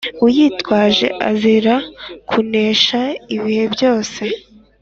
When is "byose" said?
3.73-4.21